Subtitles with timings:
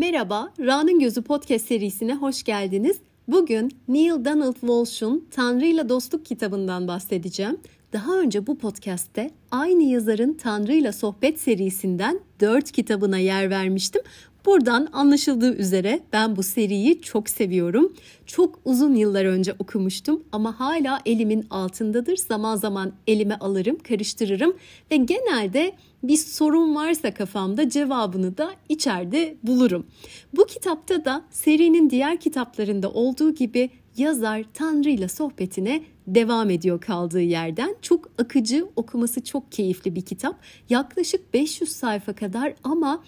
[0.00, 2.96] Merhaba, Ra'nın Gözü podcast serisine hoş geldiniz.
[3.28, 7.60] Bugün Neil Donald Walsh'un Tanrı ile Dostluk kitabından bahsedeceğim.
[7.92, 14.02] Daha önce bu podcast'te aynı yazarın Tanrı ile Sohbet serisinden 4 kitabına yer vermiştim.
[14.46, 17.92] Buradan anlaşıldığı üzere ben bu seriyi çok seviyorum.
[18.26, 22.16] Çok uzun yıllar önce okumuştum ama hala elimin altındadır.
[22.16, 24.56] Zaman zaman elime alırım, karıştırırım
[24.90, 25.72] ve genelde
[26.02, 29.86] bir sorun varsa kafamda cevabını da içeride bulurum.
[30.36, 37.20] Bu kitapta da serinin diğer kitaplarında olduğu gibi yazar Tanrı ile sohbetine devam ediyor kaldığı
[37.20, 37.76] yerden.
[37.82, 40.40] Çok akıcı, okuması çok keyifli bir kitap.
[40.70, 43.02] Yaklaşık 500 sayfa kadar ama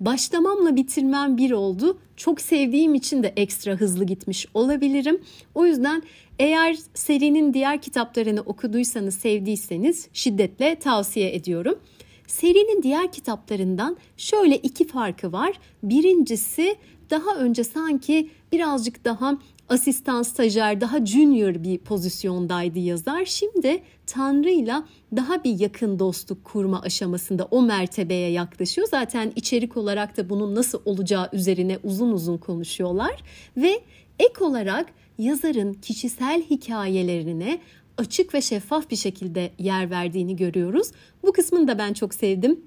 [0.00, 1.98] başlamamla bitirmem bir oldu.
[2.16, 5.20] Çok sevdiğim için de ekstra hızlı gitmiş olabilirim.
[5.54, 6.02] O yüzden
[6.38, 11.78] eğer serinin diğer kitaplarını okuduysanız, sevdiyseniz şiddetle tavsiye ediyorum.
[12.26, 15.52] Serinin diğer kitaplarından şöyle iki farkı var.
[15.82, 16.76] Birincisi
[17.10, 19.38] daha önce sanki birazcık daha
[19.68, 23.24] asistan stajyer daha junior bir pozisyondaydı yazar.
[23.24, 28.88] Şimdi Tanrı'yla daha bir yakın dostluk kurma aşamasında o mertebeye yaklaşıyor.
[28.90, 33.22] Zaten içerik olarak da bunun nasıl olacağı üzerine uzun uzun konuşuyorlar
[33.56, 33.80] ve
[34.18, 34.86] ek olarak
[35.18, 37.58] yazarın kişisel hikayelerine
[37.96, 40.90] açık ve şeffaf bir şekilde yer verdiğini görüyoruz.
[41.22, 42.60] Bu kısmını da ben çok sevdim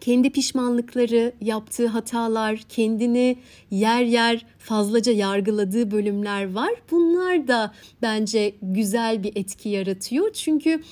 [0.00, 3.36] kendi pişmanlıkları, yaptığı hatalar, kendini
[3.70, 6.72] yer yer fazlaca yargıladığı bölümler var.
[6.90, 10.32] Bunlar da bence güzel bir etki yaratıyor.
[10.32, 10.82] Çünkü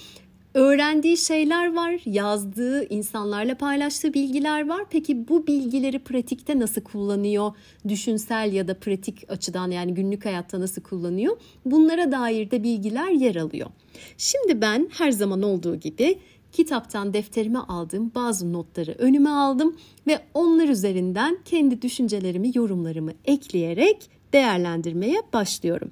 [0.54, 4.84] öğrendiği şeyler var, yazdığı, insanlarla paylaştığı bilgiler var.
[4.90, 7.52] Peki bu bilgileri pratikte nasıl kullanıyor?
[7.88, 11.36] Düşünsel ya da pratik açıdan yani günlük hayatta nasıl kullanıyor?
[11.64, 13.70] Bunlara dair de bilgiler yer alıyor.
[14.18, 16.18] Şimdi ben her zaman olduğu gibi
[16.54, 25.22] kitaptan defterime aldığım bazı notları önüme aldım ve onlar üzerinden kendi düşüncelerimi, yorumlarımı ekleyerek değerlendirmeye
[25.32, 25.90] başlıyorum.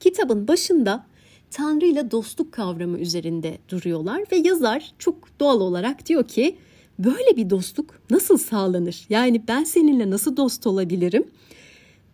[0.00, 1.06] Kitabın başında
[1.50, 6.56] Tanrı ile dostluk kavramı üzerinde duruyorlar ve yazar çok doğal olarak diyor ki
[6.98, 9.06] böyle bir dostluk nasıl sağlanır?
[9.08, 11.24] Yani ben seninle nasıl dost olabilirim?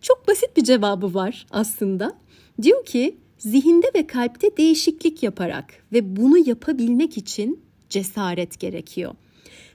[0.01, 2.13] Çok basit bir cevabı var aslında.
[2.61, 7.59] Diyor ki zihinde ve kalpte değişiklik yaparak ve bunu yapabilmek için
[7.89, 9.15] cesaret gerekiyor.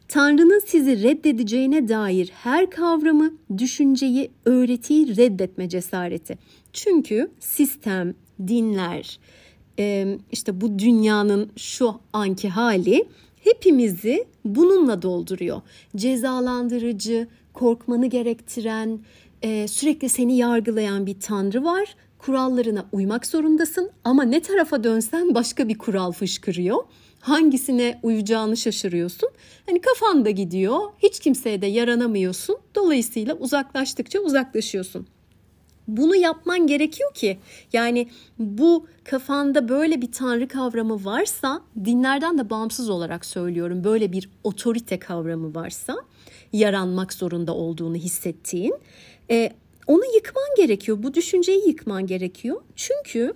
[0.09, 6.39] Tanrı'nın sizi reddedeceğine dair her kavramı, düşünceyi, öğretiyi reddetme cesareti.
[6.73, 8.15] Çünkü sistem,
[8.49, 9.19] dinler,
[10.33, 13.05] işte bu dünyanın şu anki hali
[13.45, 15.61] hepimizi bununla dolduruyor.
[15.97, 18.99] Cezalandırıcı, korkmanı gerektiren,
[19.69, 25.79] sürekli seni yargılayan bir tanrı var kurallarına uymak zorundasın ama ne tarafa dönsen başka bir
[25.79, 26.85] kural fışkırıyor.
[27.21, 29.29] Hangisine uyacağını şaşırıyorsun.
[29.67, 30.81] Hani kafan da gidiyor.
[30.99, 32.57] Hiç kimseye de yaranamıyorsun.
[32.75, 35.07] Dolayısıyla uzaklaştıkça uzaklaşıyorsun.
[35.89, 37.39] Bunu yapman gerekiyor ki
[37.73, 44.31] yani bu kafanda böyle bir tanrı kavramı varsa dinlerden de bağımsız olarak söylüyorum böyle bir
[44.45, 45.97] otorite kavramı varsa
[46.53, 48.75] yaranmak zorunda olduğunu hissettiğin
[49.31, 49.53] e,
[49.87, 51.03] onu yıkman gerekiyor.
[51.03, 52.63] Bu düşünceyi yıkman gerekiyor.
[52.77, 53.35] Çünkü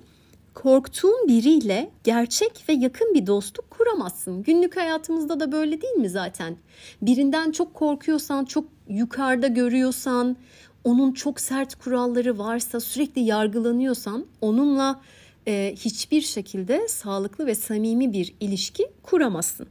[0.55, 4.43] korktuğun biriyle gerçek ve yakın bir dostluk kuramazsın.
[4.43, 6.57] Günlük hayatımızda da böyle değil mi zaten?
[7.03, 10.37] Birinden çok korkuyorsan, çok yukarıda görüyorsan,
[10.85, 15.01] onun çok sert kuralları varsa, sürekli yargılanıyorsan onunla
[15.47, 19.67] e, hiçbir şekilde sağlıklı ve samimi bir ilişki kuramazsın.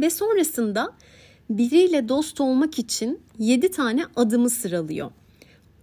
[0.00, 0.92] Ve sonrasında
[1.50, 5.10] biriyle dost olmak için 7 tane adımı sıralıyor.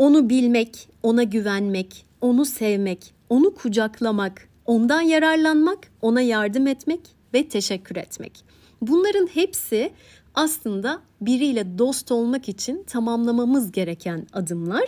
[0.01, 6.99] Onu bilmek, ona güvenmek, onu sevmek, onu kucaklamak, ondan yararlanmak, ona yardım etmek
[7.33, 8.43] ve teşekkür etmek.
[8.81, 9.91] Bunların hepsi
[10.35, 14.85] aslında biriyle dost olmak için tamamlamamız gereken adımlar.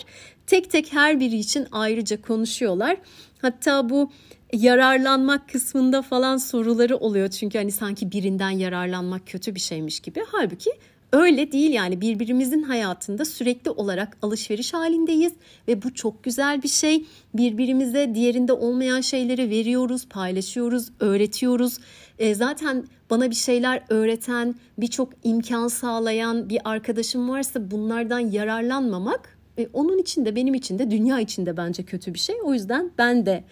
[0.48, 2.98] Tek tek her biri için ayrıca konuşuyorlar.
[3.42, 4.12] Hatta bu
[4.54, 7.30] yararlanmak kısmında falan soruları oluyor.
[7.30, 10.24] Çünkü hani sanki birinden yararlanmak kötü bir şeymiş gibi.
[10.28, 10.72] Halbuki
[11.14, 15.34] Öyle değil yani birbirimizin hayatında sürekli olarak alışveriş halindeyiz
[15.68, 17.06] ve bu çok güzel bir şey.
[17.34, 21.78] Birbirimize diğerinde olmayan şeyleri veriyoruz, paylaşıyoruz, öğretiyoruz.
[22.20, 29.68] E, zaten bana bir şeyler öğreten, birçok imkan sağlayan bir arkadaşım varsa bunlardan yararlanmamak e,
[29.74, 32.36] onun için de benim için de dünya için de bence kötü bir şey.
[32.44, 33.44] O yüzden ben de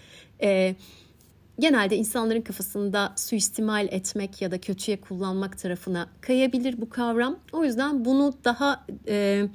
[0.43, 0.75] e,
[1.61, 7.39] genelde insanların kafasında suistimal etmek ya da kötüye kullanmak tarafına kayabilir bu kavram.
[7.53, 9.47] O yüzden bunu daha e,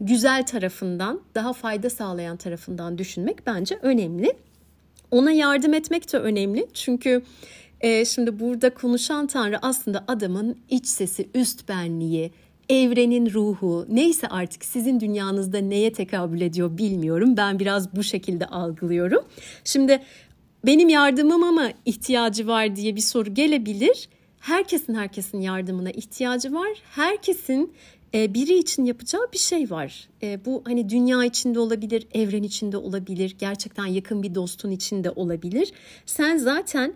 [0.00, 4.32] güzel tarafından, daha fayda sağlayan tarafından düşünmek bence önemli.
[5.10, 7.22] Ona yardım etmek de önemli çünkü
[7.80, 12.32] e, şimdi burada konuşan Tanrı aslında adamın iç sesi, üst benliği,
[12.68, 17.36] evrenin ruhu neyse artık sizin dünyanızda neye tekabül ediyor bilmiyorum.
[17.36, 19.24] Ben biraz bu şekilde algılıyorum.
[19.64, 20.02] Şimdi
[20.66, 24.08] benim yardımım ama ihtiyacı var diye bir soru gelebilir.
[24.40, 26.70] Herkesin herkesin yardımına ihtiyacı var.
[26.90, 27.72] Herkesin
[28.14, 30.08] e, biri için yapacağı bir şey var.
[30.22, 35.72] E, bu hani dünya içinde olabilir, evren içinde olabilir, gerçekten yakın bir dostun içinde olabilir.
[36.06, 36.94] Sen zaten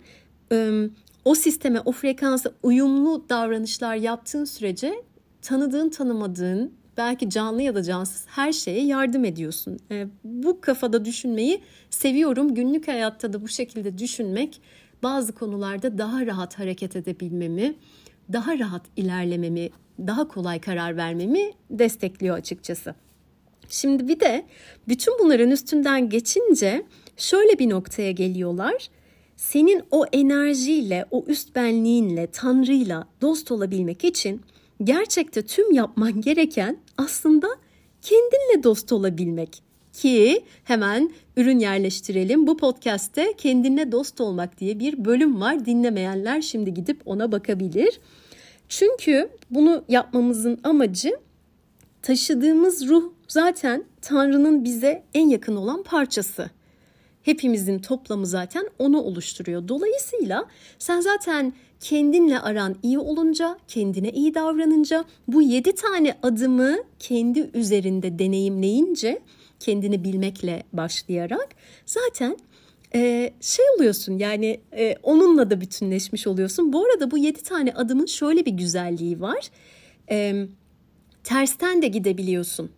[1.25, 5.03] o sisteme, o frekansa uyumlu davranışlar yaptığın sürece
[5.43, 9.79] tanıdığın, tanımadığın, belki canlı ya da cansız her şeye yardım ediyorsun.
[9.91, 11.61] E, bu kafada düşünmeyi
[11.91, 12.55] seviyorum.
[12.55, 14.61] Günlük hayatta da bu şekilde düşünmek
[15.03, 17.75] bazı konularda daha rahat hareket edebilmemi,
[18.33, 22.95] daha rahat ilerlememi, daha kolay karar vermemi destekliyor açıkçası.
[23.69, 24.47] Şimdi bir de
[24.89, 26.83] bütün bunların üstünden geçince
[27.17, 28.89] şöyle bir noktaya geliyorlar.
[29.37, 34.43] Senin o enerjiyle, o üst benliğinle, Tanrı'yla dost olabilmek için
[34.84, 37.49] gerçekte tüm yapman gereken aslında
[38.02, 39.62] kendinle dost olabilmek.
[39.93, 42.46] Ki hemen ürün yerleştirelim.
[42.46, 45.67] Bu podcast'te kendinle dost olmak diye bir bölüm var.
[45.67, 48.00] Dinlemeyenler şimdi gidip ona bakabilir.
[48.69, 51.17] Çünkü bunu yapmamızın amacı
[52.02, 56.50] taşıdığımız ruh zaten Tanrı'nın bize en yakın olan parçası.
[57.23, 59.69] Hepimizin toplamı zaten onu oluşturuyor.
[59.69, 60.44] Dolayısıyla
[60.78, 68.19] sen zaten kendinle aran iyi olunca, kendine iyi davranınca bu yedi tane adımı kendi üzerinde
[68.19, 69.20] deneyimleyince
[69.61, 71.49] kendini bilmekle başlayarak
[71.87, 72.37] zaten
[72.94, 76.73] e, şey oluyorsun yani e, onunla da bütünleşmiş oluyorsun.
[76.73, 79.50] Bu arada bu yedi tane adımın şöyle bir güzelliği var.
[80.11, 80.46] E,
[81.25, 82.70] tersten de gidebiliyorsun.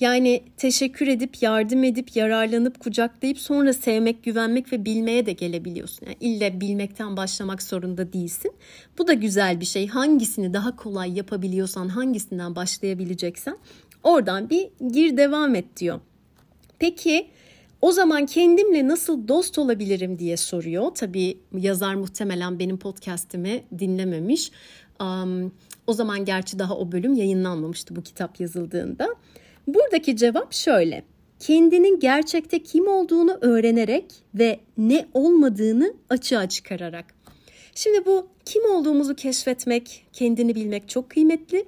[0.00, 6.06] Yani teşekkür edip, yardım edip, yararlanıp, kucaklayıp sonra sevmek, güvenmek ve bilmeye de gelebiliyorsun.
[6.06, 8.52] Yani illa bilmekten başlamak zorunda değilsin.
[8.98, 9.88] Bu da güzel bir şey.
[9.88, 13.56] Hangisini daha kolay yapabiliyorsan, hangisinden başlayabileceksen
[14.02, 16.00] oradan bir gir devam et diyor.
[16.78, 17.26] Peki
[17.82, 20.90] o zaman kendimle nasıl dost olabilirim diye soruyor.
[20.94, 24.50] Tabii yazar muhtemelen benim podcast'imi dinlememiş.
[25.00, 25.52] Um,
[25.86, 29.08] o zaman gerçi daha o bölüm yayınlanmamıştı bu kitap yazıldığında.
[29.66, 31.04] Buradaki cevap şöyle.
[31.38, 37.04] Kendinin gerçekte kim olduğunu öğrenerek ve ne olmadığını açığa çıkararak.
[37.74, 41.64] Şimdi bu kim olduğumuzu keşfetmek, kendini bilmek çok kıymetli.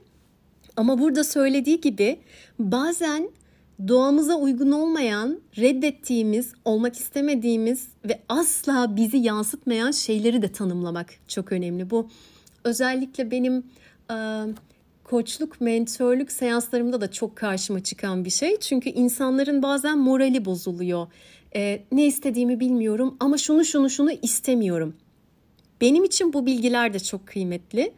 [0.76, 2.18] Ama burada söylediği gibi
[2.58, 3.30] bazen
[3.88, 11.90] doğamıza uygun olmayan, reddettiğimiz, olmak istemediğimiz ve asla bizi yansıtmayan şeyleri de tanımlamak çok önemli.
[11.90, 12.08] Bu
[12.64, 13.64] özellikle benim
[15.06, 18.60] koçluk, mentörlük seanslarımda da çok karşıma çıkan bir şey.
[18.60, 21.06] Çünkü insanların bazen morali bozuluyor.
[21.56, 24.96] E, ne istediğimi bilmiyorum ama şunu şunu şunu istemiyorum.
[25.80, 27.92] Benim için bu bilgiler de çok kıymetli.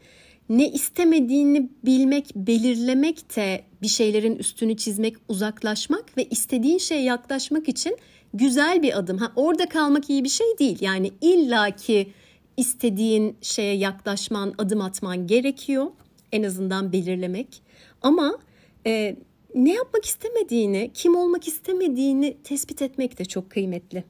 [0.48, 7.96] Ne istemediğini bilmek, belirlemek de bir şeylerin üstünü çizmek, uzaklaşmak ve istediğin şeye yaklaşmak için
[8.34, 9.18] güzel bir adım.
[9.18, 10.78] Ha, orada kalmak iyi bir şey değil.
[10.80, 12.12] Yani illaki
[12.56, 15.86] istediğin şeye yaklaşman, adım atman gerekiyor
[16.32, 17.62] en azından belirlemek.
[18.02, 18.38] Ama
[18.86, 19.16] e,
[19.54, 24.04] ne yapmak istemediğini, kim olmak istemediğini tespit etmek de çok kıymetli.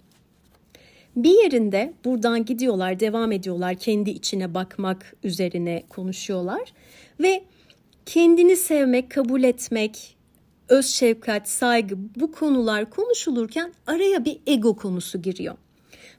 [1.17, 6.73] Bir yerinde buradan gidiyorlar, devam ediyorlar, kendi içine bakmak üzerine konuşuyorlar
[7.21, 7.45] ve
[8.07, 10.17] kendini sevmek, kabul etmek,
[10.69, 15.55] öz şefkat, saygı bu konular konuşulurken araya bir ego konusu giriyor.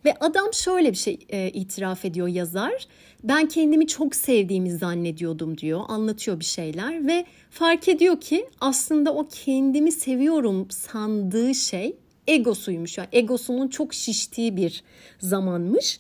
[0.06, 2.88] Ve adam şöyle bir şey e, itiraf ediyor yazar.
[3.24, 5.82] Ben kendimi çok sevdiğimi zannediyordum diyor.
[5.88, 11.96] Anlatıyor bir şeyler ve fark ediyor ki aslında o kendimi seviyorum sandığı şey
[12.28, 12.98] egosuymuş.
[12.98, 14.84] Yani egosunun çok şiştiği bir
[15.20, 16.00] zamanmış.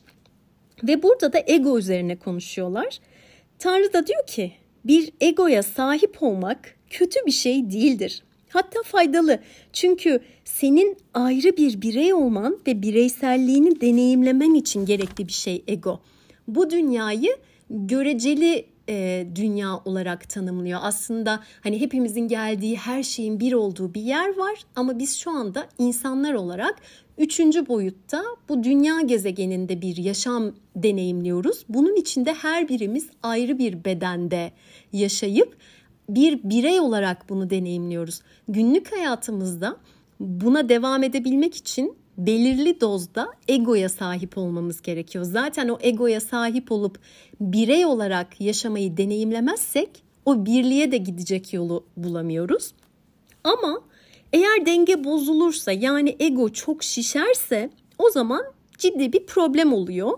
[0.84, 3.00] Ve burada da ego üzerine konuşuyorlar.
[3.60, 4.52] Tanrı da diyor ki
[4.86, 8.24] bir egoya sahip olmak kötü bir şey değildir.
[8.50, 9.40] Hatta faydalı.
[9.74, 16.00] Çünkü senin ayrı bir birey olman ve bireyselliğini deneyimlemen için gerekli bir şey ego.
[16.48, 17.38] Bu dünyayı
[17.70, 20.80] göreceli e, dünya olarak tanımlıyor.
[20.84, 25.68] Aslında hani hepimizin geldiği her şeyin bir olduğu bir yer var ama biz şu anda
[25.78, 26.76] insanlar olarak
[27.18, 31.66] üçüncü boyutta bu dünya gezegeninde bir yaşam deneyimliyoruz.
[31.70, 34.52] Bunun içinde her birimiz ayrı bir bedende
[34.94, 35.58] yaşayıp
[36.16, 38.22] bir birey olarak bunu deneyimliyoruz.
[38.48, 39.78] Günlük hayatımızda
[40.20, 45.24] buna devam edebilmek için belirli dozda egoya sahip olmamız gerekiyor.
[45.24, 47.00] Zaten o egoya sahip olup
[47.42, 52.74] birey olarak yaşamayı deneyimlemezsek o birliğe de gidecek yolu bulamıyoruz.
[53.44, 53.82] Ama
[54.34, 58.44] eğer denge bozulursa yani ego çok şişerse o zaman
[58.78, 60.18] ciddi bir problem oluyor.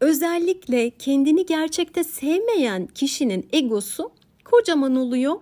[0.00, 4.10] Özellikle kendini gerçekte sevmeyen kişinin egosu
[4.50, 5.36] kocaman oluyor.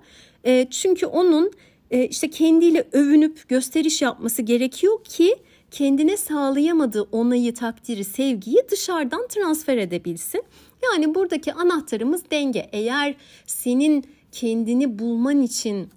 [0.45, 1.53] E, çünkü onun
[1.91, 5.37] e, işte kendiyle övünüp gösteriş yapması gerekiyor ki
[5.71, 10.43] kendine sağlayamadığı onayı, takdiri, sevgiyi dışarıdan transfer edebilsin.
[10.85, 12.69] Yani buradaki anahtarımız denge.
[12.73, 13.15] Eğer
[13.47, 15.89] senin kendini bulman için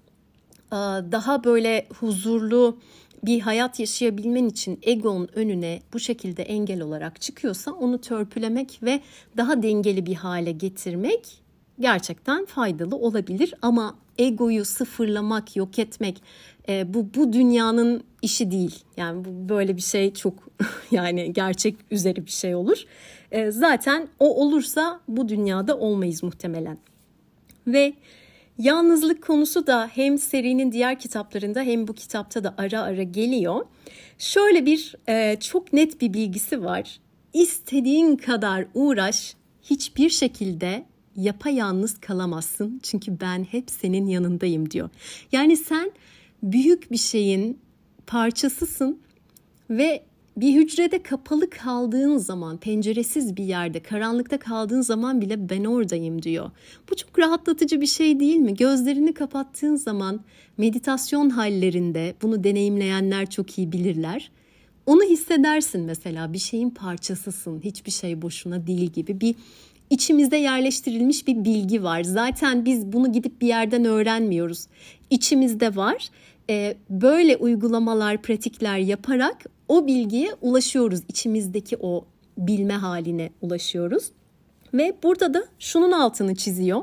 [1.11, 2.77] daha böyle huzurlu
[3.23, 8.99] bir hayat yaşayabilmen için egonun önüne bu şekilde engel olarak çıkıyorsa onu törpülemek ve
[9.37, 11.41] daha dengeli bir hale getirmek
[11.79, 16.23] gerçekten faydalı olabilir ama egoyu sıfırlamak, yok etmek
[16.69, 18.83] e, bu bu dünyanın işi değil.
[18.97, 20.33] Yani bu böyle bir şey çok
[20.91, 22.83] yani gerçek üzeri bir şey olur.
[23.31, 26.77] E, zaten o olursa bu dünyada olmayız muhtemelen.
[27.67, 27.93] Ve
[28.59, 33.65] Yalnızlık konusu da hem serinin diğer kitaplarında hem bu kitapta da ara ara geliyor.
[34.17, 36.99] Şöyle bir e, çok net bir bilgisi var.
[37.33, 40.85] İstediğin kadar uğraş hiçbir şekilde
[41.15, 42.79] yapayalnız kalamazsın.
[42.83, 44.89] Çünkü ben hep senin yanındayım diyor.
[45.31, 45.91] Yani sen
[46.43, 47.59] büyük bir şeyin
[48.07, 48.99] parçasısın
[49.69, 50.03] ve
[50.37, 56.51] bir hücrede kapalı kaldığın zaman, penceresiz bir yerde, karanlıkta kaldığın zaman bile ben oradayım diyor.
[56.89, 58.55] Bu çok rahatlatıcı bir şey değil mi?
[58.55, 60.19] Gözlerini kapattığın zaman
[60.57, 64.31] meditasyon hallerinde bunu deneyimleyenler çok iyi bilirler.
[64.85, 69.35] Onu hissedersin mesela bir şeyin parçasısın, hiçbir şey boşuna değil gibi bir
[69.89, 72.03] içimizde yerleştirilmiş bir bilgi var.
[72.03, 74.67] Zaten biz bunu gidip bir yerden öğrenmiyoruz.
[75.09, 76.09] İçimizde var.
[76.49, 80.99] Ee, böyle uygulamalar, pratikler yaparak o bilgiye ulaşıyoruz.
[81.07, 82.05] İçimizdeki o
[82.37, 84.11] bilme haline ulaşıyoruz.
[84.73, 86.81] Ve burada da şunun altını çiziyor.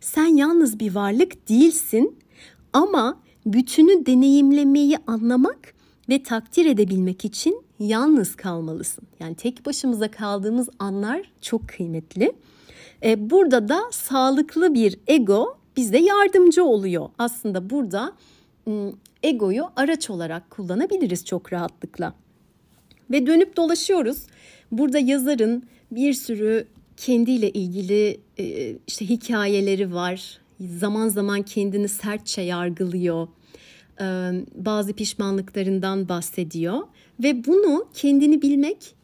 [0.00, 2.18] Sen yalnız bir varlık değilsin
[2.72, 5.74] ama bütünü deneyimlemeyi anlamak
[6.08, 9.04] ve takdir edebilmek için yalnız kalmalısın.
[9.20, 12.32] Yani tek başımıza kaldığımız anlar çok kıymetli.
[13.02, 17.08] E, burada da sağlıklı bir ego bize yardımcı oluyor.
[17.18, 18.12] Aslında burada
[19.22, 22.14] egoyu araç olarak kullanabiliriz çok rahatlıkla.
[23.10, 24.18] Ve dönüp dolaşıyoruz.
[24.72, 26.66] Burada yazarın bir sürü
[26.96, 30.38] kendiyle ilgili e, işte hikayeleri var.
[30.60, 33.28] Zaman zaman kendini sertçe yargılıyor.
[34.54, 36.78] Bazı pişmanlıklarından bahsediyor
[37.22, 38.94] ve bunu kendini bilmek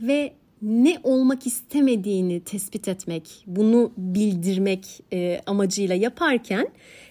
[0.00, 6.68] ve ne olmak istemediğini tespit etmek, bunu bildirmek e, amacıyla yaparken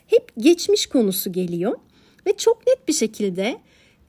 [0.08, 1.80] hep geçmiş konusu geliyor
[2.28, 3.58] ve çok net bir şekilde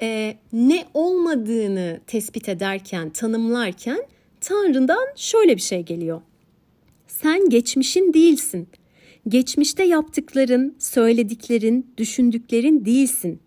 [0.02, 4.06] e, ne olmadığını tespit ederken, tanımlarken
[4.40, 6.20] Tanrı'dan şöyle bir şey geliyor.
[7.06, 8.68] Sen geçmişin değilsin.
[9.28, 13.40] Geçmişte yaptıkların, söylediklerin, düşündüklerin değilsin.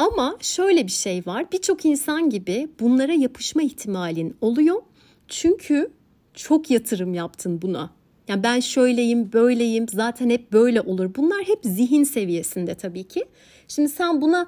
[0.00, 1.52] Ama şöyle bir şey var.
[1.52, 4.82] Birçok insan gibi bunlara yapışma ihtimalin oluyor.
[5.28, 5.90] Çünkü
[6.34, 7.90] çok yatırım yaptın buna.
[8.28, 11.14] Yani ben şöyleyim, böyleyim, zaten hep böyle olur.
[11.16, 13.24] Bunlar hep zihin seviyesinde tabii ki.
[13.68, 14.46] Şimdi sen buna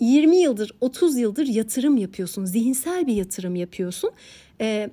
[0.00, 2.44] 20 yıldır 30 yıldır yatırım yapıyorsun.
[2.44, 4.10] Zihinsel bir yatırım yapıyorsun.
[4.60, 4.90] Ee,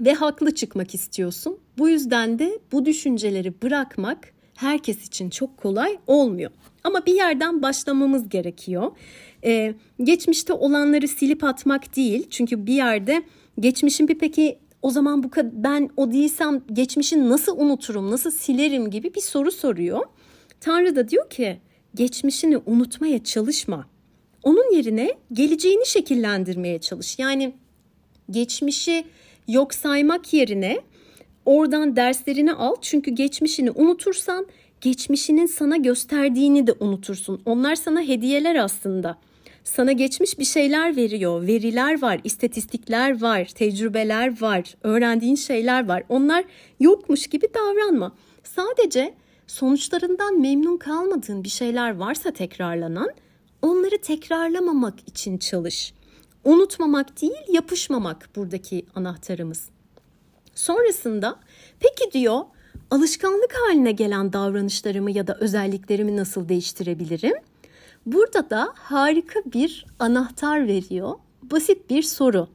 [0.00, 1.58] ve haklı çıkmak istiyorsun.
[1.78, 6.50] Bu yüzden de bu düşünceleri bırakmak herkes için çok kolay olmuyor.
[6.84, 8.92] Ama bir yerden başlamamız gerekiyor.
[9.44, 12.26] Ee, geçmişte olanları silip atmak değil.
[12.30, 13.22] Çünkü bir yerde
[13.60, 19.14] geçmişin bir peki o zaman bu ben o değilsem geçmişi nasıl unuturum, nasıl silerim gibi
[19.14, 20.00] bir soru soruyor.
[20.60, 21.58] Tanrı da diyor ki
[21.94, 23.86] geçmişini unutmaya çalışma.
[24.42, 27.18] Onun yerine geleceğini şekillendirmeye çalış.
[27.18, 27.54] Yani
[28.30, 29.04] geçmişi
[29.48, 30.80] yok saymak yerine
[31.46, 32.76] oradan derslerini al.
[32.80, 34.46] Çünkü geçmişini unutursan
[34.80, 37.42] geçmişinin sana gösterdiğini de unutursun.
[37.46, 39.18] Onlar sana hediyeler aslında.
[39.64, 41.46] Sana geçmiş bir şeyler veriyor.
[41.46, 46.02] Veriler var, istatistikler var, tecrübeler var, öğrendiğin şeyler var.
[46.08, 46.44] Onlar
[46.80, 48.12] yokmuş gibi davranma.
[48.44, 49.14] Sadece
[49.46, 53.10] sonuçlarından memnun kalmadığın bir şeyler varsa tekrarlanan
[53.62, 55.94] onları tekrarlamamak için çalış.
[56.44, 59.68] Unutmamak değil, yapışmamak buradaki anahtarımız.
[60.60, 61.36] Sonrasında
[61.80, 62.40] peki diyor
[62.90, 67.34] alışkanlık haline gelen davranışlarımı ya da özelliklerimi nasıl değiştirebilirim?
[68.06, 71.14] Burada da harika bir anahtar veriyor.
[71.42, 72.48] Basit bir soru.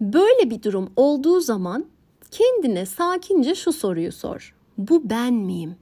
[0.00, 1.86] Böyle bir durum olduğu zaman
[2.30, 4.54] kendine sakince şu soruyu sor.
[4.78, 5.76] Bu ben miyim?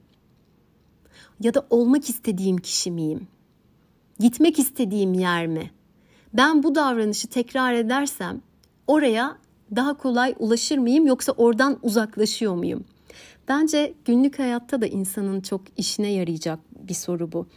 [1.39, 3.27] Ya da olmak istediğim kişi miyim?
[4.19, 5.71] Gitmek istediğim yer mi?
[6.33, 8.41] Ben bu davranışı tekrar edersem
[8.87, 9.40] oraya
[9.75, 12.83] daha kolay ulaşır mıyım yoksa oradan uzaklaşıyor muyum?
[13.47, 16.59] Bence günlük hayatta da insanın çok işine yarayacak
[16.89, 17.47] bir soru bu.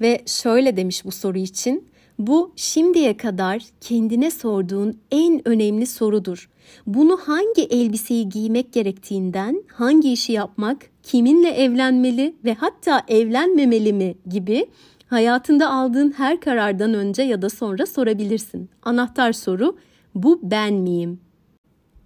[0.00, 1.88] Ve şöyle demiş bu soru için.
[2.18, 6.50] Bu şimdiye kadar kendine sorduğun en önemli sorudur.
[6.86, 14.66] Bunu hangi elbiseyi giymek gerektiğinden, hangi işi yapmak, kiminle evlenmeli ve hatta evlenmemeli mi gibi
[15.06, 18.70] hayatında aldığın her karardan önce ya da sonra sorabilirsin.
[18.82, 19.76] Anahtar soru
[20.14, 21.20] bu ben miyim?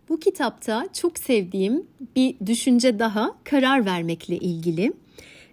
[0.09, 4.93] Bu kitapta çok sevdiğim bir düşünce daha karar vermekle ilgili.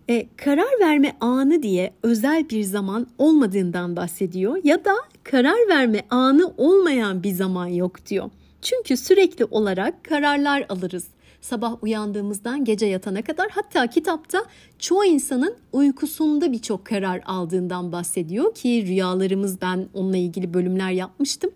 [0.10, 6.54] E, karar verme anı diye özel bir zaman olmadığından bahsediyor ya da karar verme anı
[6.58, 8.30] olmayan bir zaman yok diyor.
[8.62, 11.08] Çünkü sürekli olarak kararlar alırız.
[11.42, 14.46] Sabah uyandığımızdan gece yatana kadar hatta kitapta
[14.80, 21.52] çoğu insanın uykusunda birçok karar aldığından bahsediyor ki rüyalarımız ben onunla ilgili bölümler yapmıştım.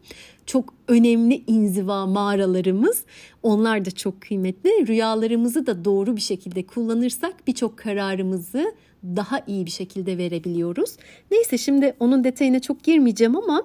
[0.46, 3.04] Çok önemli inziva mağaralarımız
[3.44, 4.88] onlar da çok kıymetli.
[4.88, 8.74] Rüyalarımızı da doğru bir şekilde kullanırsak birçok kararımızı
[9.04, 10.98] daha iyi bir şekilde verebiliyoruz.
[11.32, 13.63] Neyse şimdi onun detayına çok girmeyeceğim ama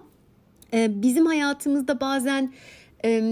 [0.73, 2.53] e, bizim hayatımızda bazen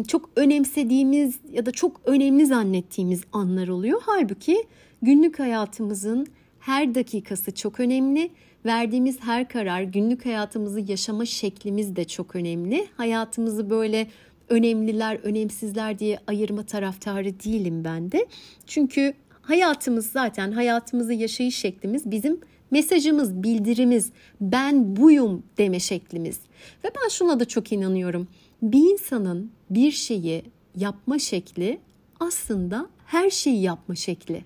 [0.08, 4.02] çok önemsediğimiz ya da çok önemli zannettiğimiz anlar oluyor.
[4.06, 4.64] Halbuki
[5.02, 6.26] günlük hayatımızın
[6.60, 8.30] her dakikası çok önemli.
[8.64, 12.86] Verdiğimiz her karar, günlük hayatımızı yaşama şeklimiz de çok önemli.
[12.96, 14.06] Hayatımızı böyle
[14.48, 18.26] önemliler, önemsizler diye ayırma taraftarı değilim ben de.
[18.66, 26.40] Çünkü hayatımız zaten hayatımızı yaşayış şeklimiz bizim mesajımız, bildirimiz, ben buyum deme şeklimiz.
[26.84, 28.28] Ve ben şuna da çok inanıyorum.
[28.62, 30.42] Bir insanın bir şeyi
[30.76, 31.80] yapma şekli
[32.20, 34.44] aslında her şeyi yapma şekli.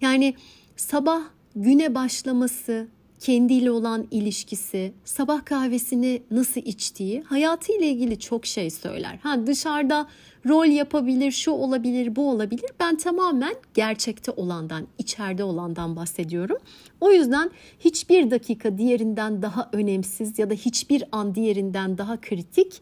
[0.00, 0.34] Yani
[0.76, 1.22] sabah
[1.56, 2.88] güne başlaması,
[3.20, 9.18] kendiyle olan ilişkisi, sabah kahvesini nasıl içtiği, hayatıyla ilgili çok şey söyler.
[9.22, 10.08] Ha dışarıda
[10.48, 12.70] rol yapabilir, şu olabilir, bu olabilir.
[12.80, 16.58] Ben tamamen gerçekte olandan, içeride olandan bahsediyorum.
[17.00, 22.80] O yüzden hiçbir dakika diğerinden daha önemsiz ya da hiçbir an diğerinden daha kritik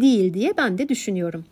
[0.00, 1.44] değil diye ben de düşünüyorum.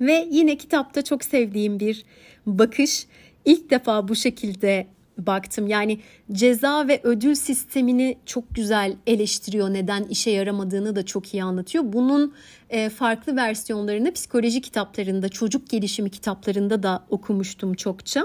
[0.00, 2.04] Ve yine kitapta çok sevdiğim bir
[2.46, 3.06] bakış.
[3.44, 4.86] İlk defa bu şekilde
[5.26, 5.66] baktım.
[5.66, 6.00] Yani
[6.32, 9.72] ceza ve ödül sistemini çok güzel eleştiriyor.
[9.72, 11.84] Neden işe yaramadığını da çok iyi anlatıyor.
[11.86, 12.34] Bunun
[12.70, 18.24] e, farklı versiyonlarını psikoloji kitaplarında, çocuk gelişimi kitaplarında da okumuştum çokça.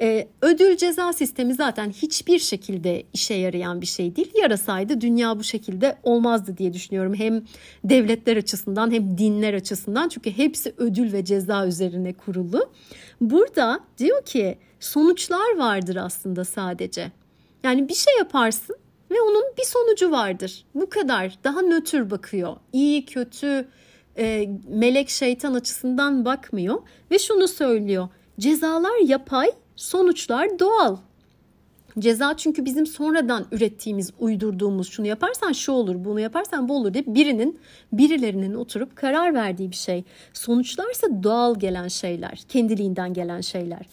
[0.00, 4.30] E, ödül ceza sistemi zaten hiçbir şekilde işe yarayan bir şey değil.
[4.42, 7.14] Yarasaydı dünya bu şekilde olmazdı diye düşünüyorum.
[7.14, 7.44] Hem
[7.84, 10.08] devletler açısından hem dinler açısından.
[10.08, 12.70] Çünkü hepsi ödül ve ceza üzerine kurulu.
[13.20, 17.12] Burada diyor ki sonuçlar vardır aslında sadece.
[17.64, 18.76] Yani bir şey yaparsın
[19.10, 20.64] ve onun bir sonucu vardır.
[20.74, 21.38] Bu kadar.
[21.44, 22.56] Daha nötr bakıyor.
[22.72, 23.68] İyi, kötü,
[24.18, 28.08] e, melek, şeytan açısından bakmıyor ve şunu söylüyor.
[28.40, 30.96] Cezalar yapay, sonuçlar doğal.
[31.98, 37.04] Ceza çünkü bizim sonradan ürettiğimiz, uydurduğumuz şunu yaparsan şu olur, bunu yaparsan bu olur diye
[37.06, 37.58] birinin,
[37.92, 40.04] birilerinin oturup karar verdiği bir şey.
[40.32, 43.86] Sonuçlarsa doğal gelen şeyler, kendiliğinden gelen şeyler.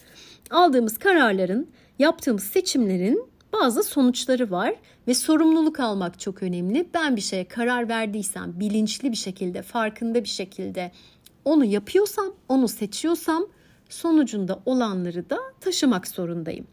[0.50, 1.68] Aldığımız kararların,
[1.98, 4.74] yaptığımız seçimlerin bazı sonuçları var
[5.08, 6.88] ve sorumluluk almak çok önemli.
[6.94, 10.90] Ben bir şeye karar verdiysem, bilinçli bir şekilde, farkında bir şekilde
[11.44, 13.46] onu yapıyorsam, onu seçiyorsam
[13.88, 16.66] sonucunda olanları da taşımak zorundayım.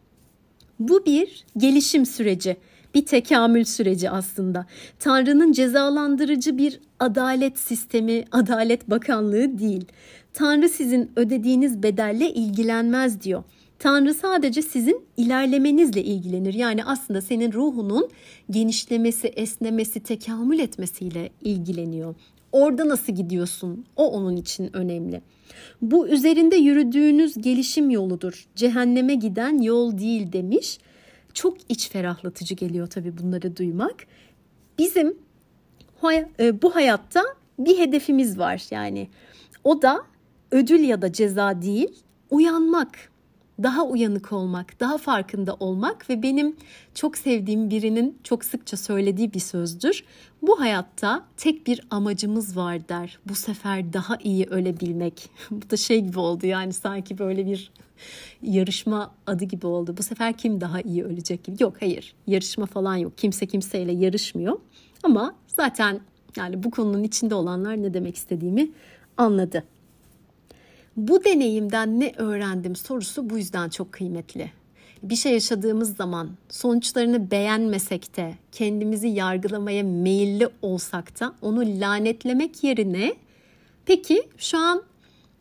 [0.79, 2.57] Bu bir gelişim süreci,
[2.93, 4.65] bir tekamül süreci aslında.
[4.99, 9.85] Tanrı'nın cezalandırıcı bir adalet sistemi, adalet bakanlığı değil.
[10.33, 13.43] Tanrı sizin ödediğiniz bedelle ilgilenmez diyor.
[13.79, 16.53] Tanrı sadece sizin ilerlemenizle ilgilenir.
[16.53, 18.09] Yani aslında senin ruhunun
[18.49, 22.15] genişlemesi, esnemesi, tekamül etmesiyle ilgileniyor.
[22.51, 23.85] Orada nasıl gidiyorsun?
[23.95, 25.21] O onun için önemli.
[25.81, 28.47] Bu üzerinde yürüdüğünüz gelişim yoludur.
[28.55, 30.79] Cehenneme giden yol değil demiş.
[31.33, 33.95] Çok iç ferahlatıcı geliyor tabii bunları duymak.
[34.77, 35.17] Bizim
[36.39, 37.23] e, bu hayatta
[37.59, 39.09] bir hedefimiz var yani.
[39.63, 40.01] O da
[40.51, 43.10] ödül ya da ceza değil, uyanmak
[43.63, 46.55] daha uyanık olmak, daha farkında olmak ve benim
[46.95, 50.03] çok sevdiğim birinin çok sıkça söylediği bir sözdür.
[50.41, 53.19] Bu hayatta tek bir amacımız var der.
[53.25, 55.29] Bu sefer daha iyi ölebilmek.
[55.51, 57.71] Bu da şey gibi oldu yani sanki böyle bir
[58.41, 59.95] yarışma adı gibi oldu.
[59.97, 61.63] Bu sefer kim daha iyi ölecek gibi.
[61.63, 63.17] Yok hayır yarışma falan yok.
[63.17, 64.59] Kimse kimseyle yarışmıyor.
[65.03, 65.99] Ama zaten
[66.35, 68.71] yani bu konunun içinde olanlar ne demek istediğimi
[69.17, 69.63] anladı.
[70.97, 74.51] Bu deneyimden ne öğrendim sorusu bu yüzden çok kıymetli.
[75.03, 83.13] Bir şey yaşadığımız zaman sonuçlarını beğenmesek de kendimizi yargılamaya meyilli olsak da onu lanetlemek yerine
[83.85, 84.83] peki şu an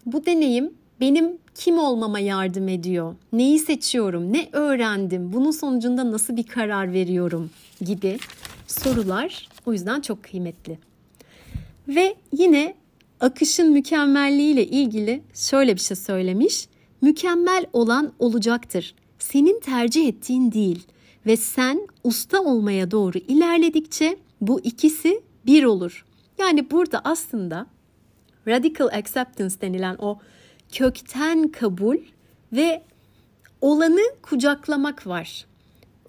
[0.06, 3.14] bu deneyim benim kim olmama yardım ediyor?
[3.32, 4.32] Neyi seçiyorum?
[4.32, 5.32] Ne öğrendim?
[5.32, 8.18] Bunun sonucunda nasıl bir karar veriyorum gibi
[8.66, 10.78] sorular o yüzden çok kıymetli.
[11.88, 12.74] Ve yine
[13.20, 16.68] akışın mükemmelliği ile ilgili şöyle bir şey söylemiş.
[17.02, 18.94] Mükemmel olan olacaktır.
[19.18, 20.86] Senin tercih ettiğin değil
[21.26, 26.04] ve sen usta olmaya doğru ilerledikçe bu ikisi bir olur.
[26.38, 27.66] Yani burada aslında
[28.48, 30.18] radical acceptance denilen o
[30.72, 31.96] kökten kabul
[32.52, 32.82] ve
[33.60, 35.46] olanı kucaklamak var.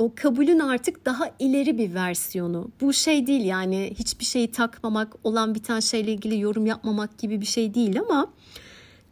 [0.01, 2.71] O kabulün artık daha ileri bir versiyonu.
[2.81, 7.45] Bu şey değil yani hiçbir şeyi takmamak, olan biten şeyle ilgili yorum yapmamak gibi bir
[7.45, 8.27] şey değil ama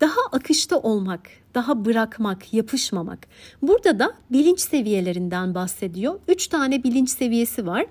[0.02, 3.28] daha akışta olmak, daha bırakmak, yapışmamak.
[3.62, 6.19] Burada da bilinç seviyelerinden bahsediyor.
[6.28, 7.86] Üç tane bilinç seviyesi var.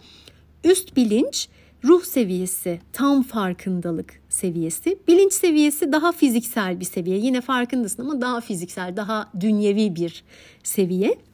[0.64, 1.48] Üst bilinç,
[1.84, 4.98] ruh seviyesi, tam farkındalık seviyesi.
[5.08, 7.18] Bilinç seviyesi daha fiziksel bir seviye.
[7.18, 10.24] Yine farkındasın ama daha fiziksel, daha dünyevi bir
[10.62, 11.27] seviye.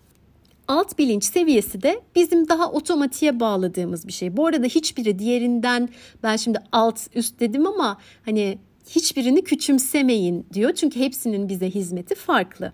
[0.69, 4.37] Alt bilinç seviyesi de bizim daha otomatiğe bağladığımız bir şey.
[4.37, 5.89] Bu arada hiçbiri diğerinden
[6.23, 8.59] ben şimdi alt üst dedim ama hani
[8.91, 10.73] hiçbirini küçümsemeyin diyor.
[10.73, 12.73] Çünkü hepsinin bize hizmeti farklı.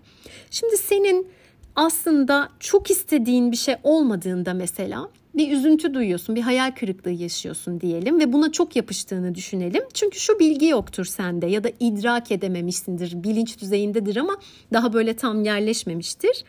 [0.51, 1.27] Şimdi senin
[1.75, 8.19] aslında çok istediğin bir şey olmadığında mesela bir üzüntü duyuyorsun, bir hayal kırıklığı yaşıyorsun diyelim
[8.19, 9.83] ve buna çok yapıştığını düşünelim.
[9.93, 14.37] Çünkü şu bilgi yoktur sende ya da idrak edememişsindir, bilinç düzeyindedir ama
[14.73, 16.43] daha böyle tam yerleşmemiştir.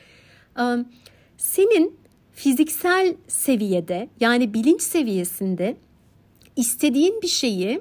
[1.43, 1.97] Senin
[2.33, 5.77] fiziksel seviyede yani bilinç seviyesinde
[6.57, 7.81] istediğin bir şeyi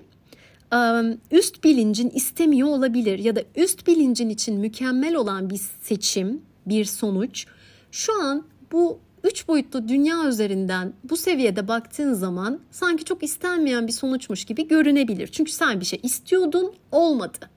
[1.31, 7.45] üst bilincin istemiyor olabilir ya da üst bilincin için mükemmel olan bir seçim, bir sonuç
[7.91, 13.93] şu an bu üç boyutlu dünya üzerinden bu seviyede baktığın zaman sanki çok istenmeyen bir
[13.93, 15.27] sonuçmuş gibi görünebilir.
[15.27, 17.49] Çünkü sen bir şey istiyordun, olmadı.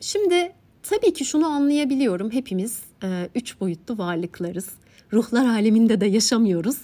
[0.00, 2.30] Şimdi tabii ki şunu anlayabiliyorum.
[2.30, 4.68] Hepimiz e, üç boyutlu varlıklarız.
[5.12, 6.76] Ruhlar aleminde de yaşamıyoruz.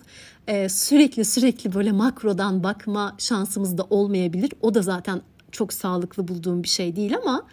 [0.46, 4.52] E, sürekli sürekli böyle makrodan bakma şansımız da olmayabilir.
[4.62, 7.46] O da zaten çok sağlıklı bulduğum bir şey değil ama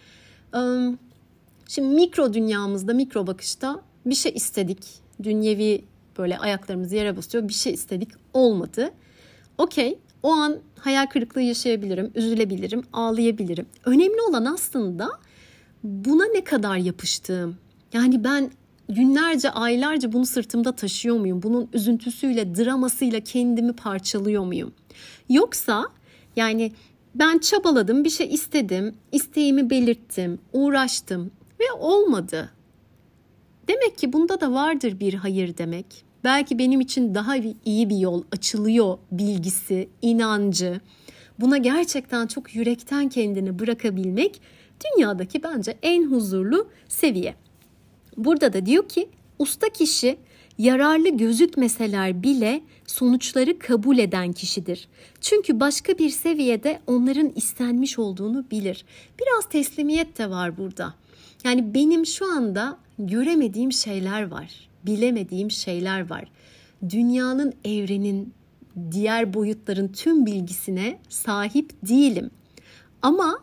[0.56, 0.62] e,
[1.67, 4.84] şimdi mikro dünyamızda, mikro bakışta bir şey istedik
[5.23, 5.86] dünyevi
[6.17, 8.91] böyle ayaklarımız yere basıyor bir şey istedik olmadı.
[9.58, 13.65] Okey o an hayal kırıklığı yaşayabilirim, üzülebilirim, ağlayabilirim.
[13.86, 15.10] Önemli olan aslında
[15.84, 17.58] buna ne kadar yapıştığım.
[17.93, 18.52] Yani ben
[18.89, 21.43] günlerce, aylarca bunu sırtımda taşıyor muyum?
[21.43, 24.74] Bunun üzüntüsüyle, dramasıyla kendimi parçalıyor muyum?
[25.30, 25.86] Yoksa
[26.36, 26.72] yani
[27.15, 32.50] ben çabaladım, bir şey istedim, isteğimi belirttim, uğraştım ve olmadı.
[33.67, 35.86] Demek ki bunda da vardır bir hayır demek.
[36.24, 40.82] Belki benim için daha iyi bir yol açılıyor bilgisi, inancı.
[41.39, 44.41] Buna gerçekten çok yürekten kendini bırakabilmek
[44.86, 47.36] dünyadaki bence en huzurlu seviye.
[48.17, 49.09] Burada da diyor ki
[49.39, 50.17] usta kişi
[50.57, 54.88] yararlı gözükmeseler bile sonuçları kabul eden kişidir.
[55.21, 58.86] Çünkü başka bir seviyede onların istenmiş olduğunu bilir.
[59.21, 60.93] Biraz teslimiyet de var burada.
[61.43, 66.25] Yani benim şu anda göremediğim şeyler var, bilemediğim şeyler var.
[66.89, 68.33] Dünyanın, evrenin,
[68.91, 72.31] diğer boyutların tüm bilgisine sahip değilim.
[73.01, 73.39] Ama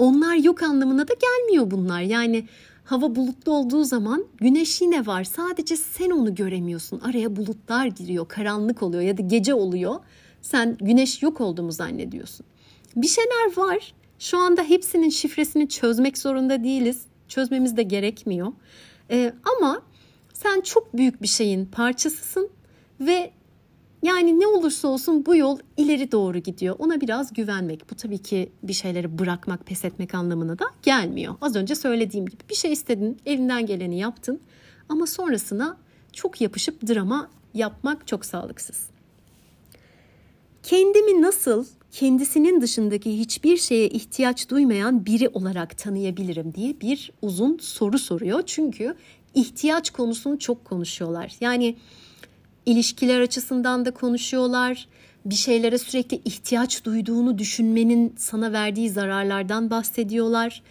[0.00, 2.00] onlar yok anlamına da gelmiyor bunlar.
[2.00, 2.44] Yani
[2.84, 5.24] hava bulutlu olduğu zaman güneş yine var.
[5.24, 7.00] Sadece sen onu göremiyorsun.
[7.00, 9.94] Araya bulutlar giriyor, karanlık oluyor ya da gece oluyor.
[10.42, 12.46] Sen güneş yok olduğumu zannediyorsun.
[12.96, 13.94] Bir şeyler var.
[14.18, 17.02] Şu anda hepsinin şifresini çözmek zorunda değiliz.
[17.28, 18.52] Çözmemiz de gerekmiyor.
[19.10, 19.82] Ee, ama
[20.32, 22.50] sen çok büyük bir şeyin parçasısın
[23.00, 23.30] ve
[24.02, 26.76] yani ne olursa olsun bu yol ileri doğru gidiyor.
[26.78, 27.90] Ona biraz güvenmek.
[27.90, 31.34] Bu tabii ki bir şeyleri bırakmak, pes etmek anlamına da gelmiyor.
[31.40, 34.40] Az önce söylediğim gibi bir şey istedin, elinden geleni yaptın
[34.88, 35.76] ama sonrasına
[36.12, 38.86] çok yapışıp drama yapmak çok sağlıksız.
[40.62, 47.98] Kendimi nasıl kendisinin dışındaki hiçbir şeye ihtiyaç duymayan biri olarak tanıyabilirim diye bir uzun soru
[47.98, 48.42] soruyor.
[48.46, 48.94] Çünkü
[49.34, 51.36] ihtiyaç konusunu çok konuşuyorlar.
[51.40, 51.76] Yani
[52.66, 54.88] ilişkiler açısından da konuşuyorlar.
[55.24, 60.62] Bir şeylere sürekli ihtiyaç duyduğunu düşünmenin sana verdiği zararlardan bahsediyorlar.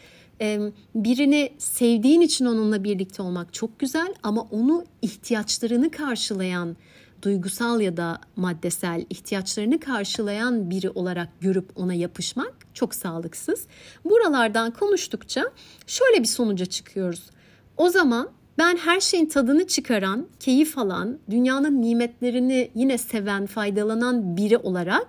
[0.96, 6.78] Birini sevdiğin için onunla birlikte olmak çok güzel ama onu ihtiyaçlarını karşılayan
[7.22, 13.68] duygusal ya da maddesel ihtiyaçlarını karşılayan biri olarak görüp ona yapışmak çok sağlıksız.
[14.06, 15.52] Buralardan konuştukça
[15.88, 17.30] şöyle bir sonuca çıkıyoruz.
[17.78, 24.58] O zaman ben her şeyin tadını çıkaran, keyif alan, dünyanın nimetlerini yine seven, faydalanan biri
[24.58, 25.08] olarak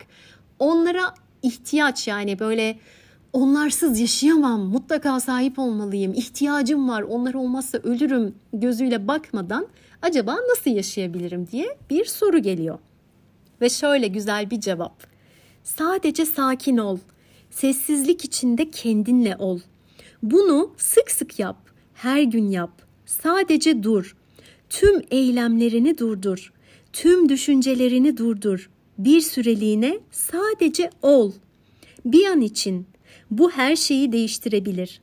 [0.59, 2.79] onlara ihtiyaç yani böyle
[3.33, 9.67] onlarsız yaşayamam, mutlaka sahip olmalıyım, ihtiyacım var, onlar olmazsa ölürüm gözüyle bakmadan
[10.03, 12.79] acaba nasıl yaşayabilirim diye bir soru geliyor.
[13.61, 15.07] ve şöyle güzel bir cevap.
[15.65, 16.99] Sadece sakin ol.
[17.51, 19.61] Sessizlik içinde kendinle ol.
[20.23, 21.57] Bunu sık sık yap.
[21.95, 22.90] Her gün yap.
[23.11, 24.17] Sadece dur.
[24.69, 26.53] Tüm eylemlerini durdur.
[26.93, 28.71] Tüm düşüncelerini durdur.
[28.99, 31.33] Bir süreliğine sadece ol.
[32.05, 32.87] Bir an için
[33.31, 35.01] bu her şeyi değiştirebilir.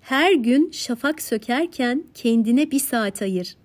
[0.00, 3.56] Her gün şafak sökerken kendine bir saat ayır.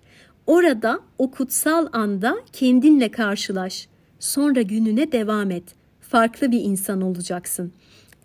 [0.46, 3.88] Orada o kutsal anda kendinle karşılaş.
[4.20, 5.64] Sonra gününe devam et.
[6.00, 7.72] Farklı bir insan olacaksın.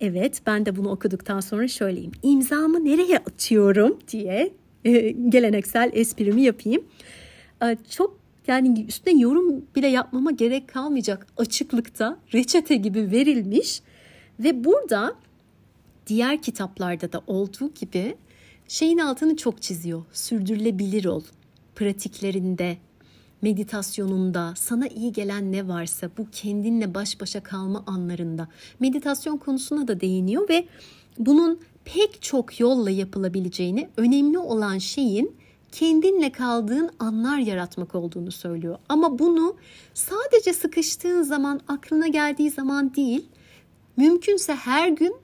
[0.02, 2.12] Evet ben de bunu okuduktan sonra şöyleyim.
[2.24, 6.84] İmzamı nereye atıyorum diye e, geleneksel esprimi yapayım.
[7.64, 13.82] E, çok yani üstüne yorum bile yapmama gerek kalmayacak açıklıkta reçete gibi verilmiş
[14.40, 15.16] ve burada
[16.08, 18.16] diğer kitaplarda da olduğu gibi
[18.68, 20.04] şeyin altını çok çiziyor.
[20.14, 21.24] Sürdürülebilir ol.
[21.76, 22.78] Pratiklerinde,
[23.42, 28.48] meditasyonunda, sana iyi gelen ne varsa bu kendinle baş başa kalma anlarında
[28.80, 30.68] meditasyon konusuna da değiniyor ve
[31.20, 35.36] bunun pek çok yolla yapılabileceğini, önemli olan şeyin
[35.72, 38.78] kendinle kaldığın anlar yaratmak olduğunu söylüyor.
[38.90, 39.56] Ama bunu
[39.94, 43.26] sadece sıkıştığın zaman, aklına geldiği zaman değil,
[43.98, 45.16] mümkünse her gün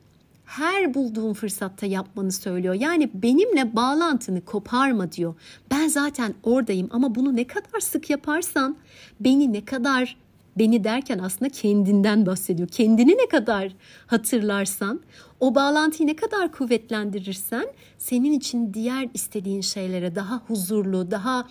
[0.45, 2.73] her bulduğun fırsatta yapmanı söylüyor.
[2.73, 5.35] Yani benimle bağlantını koparma diyor.
[5.71, 8.77] Ben zaten oradayım ama bunu ne kadar sık yaparsan,
[9.19, 10.17] beni ne kadar
[10.59, 12.67] beni derken aslında kendinden bahsediyor.
[12.67, 13.71] Kendini ne kadar
[14.07, 15.01] hatırlarsan,
[15.39, 17.65] o bağlantıyı ne kadar kuvvetlendirirsen
[17.97, 21.47] senin için diğer istediğin şeylere daha huzurlu, daha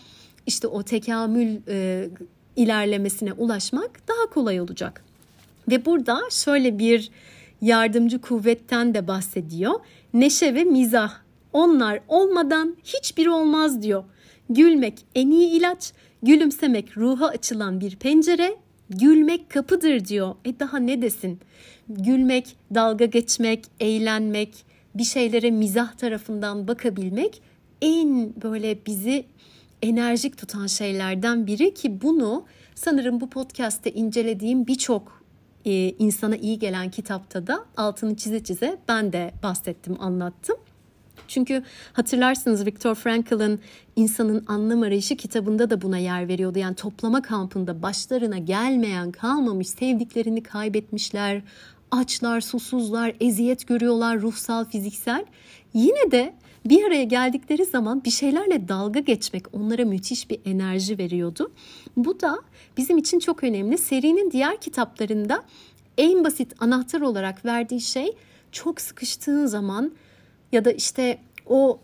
[0.47, 2.09] işte o tekamül e,
[2.57, 5.05] ilerlemesine ulaşmak daha kolay olacak.
[5.71, 7.11] Ve burada şöyle bir
[7.61, 9.73] yardımcı kuvvetten de bahsediyor.
[10.15, 11.13] Neşe ve mizah.
[11.53, 14.05] Onlar olmadan hiçbir olmaz diyor.
[14.51, 15.93] Gülmek en iyi ilaç,
[16.23, 18.57] gülümsemek ruha açılan bir pencere,
[18.91, 20.35] gülmek kapıdır diyor.
[20.45, 21.41] E daha ne desin?
[21.89, 27.43] Gülmek, dalga geçmek, eğlenmek, bir şeylere mizah tarafından bakabilmek
[27.83, 29.25] en böyle bizi
[29.83, 32.45] enerjik tutan şeylerden biri ki bunu
[32.75, 35.23] sanırım bu podcast'te incelediğim birçok
[35.65, 40.57] e, insana iyi gelen kitapta da altını çize çize ben de bahsettim, anlattım.
[41.29, 41.63] Çünkü
[41.93, 43.61] hatırlarsınız Viktor Frankl'ın
[43.97, 46.59] İnsanın Anlam Arayışı kitabında da buna yer veriyordu.
[46.59, 51.43] Yani toplama kampında başlarına gelmeyen kalmamış sevdiklerini kaybetmişler.
[51.91, 55.25] Açlar, susuzlar, eziyet görüyorlar ruhsal, fiziksel.
[55.75, 56.35] Yine de
[56.65, 61.53] bir araya geldikleri zaman bir şeylerle dalga geçmek onlara müthiş bir enerji veriyordu.
[61.97, 62.39] Bu da
[62.77, 63.79] bizim için çok önemli.
[63.79, 65.43] Serinin diğer kitaplarında
[65.99, 68.13] en basit anahtar olarak verdiği şey
[68.53, 69.93] çok sıkıştığın zaman
[70.57, 71.81] ya da işte o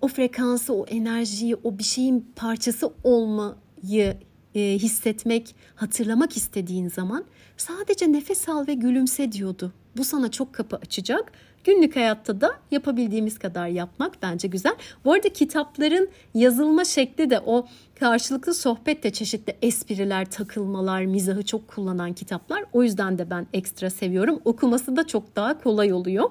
[0.00, 4.16] o frekansı, o enerjiyi, o bir şeyin parçası olmayı
[4.54, 7.24] e, hissetmek, hatırlamak istediğin zaman
[7.56, 9.72] sadece nefes al ve gülümse diyordu.
[9.96, 11.32] Bu sana çok kapı açacak
[11.64, 14.74] Günlük hayatta da yapabildiğimiz kadar yapmak bence güzel.
[15.04, 17.66] Bu arada kitapların yazılma şekli de o
[18.00, 22.64] karşılıklı sohbette çeşitli espriler, takılmalar, mizahı çok kullanan kitaplar.
[22.72, 24.40] O yüzden de ben ekstra seviyorum.
[24.44, 26.30] Okuması da çok daha kolay oluyor.